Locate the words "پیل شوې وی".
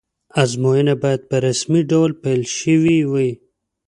2.23-3.29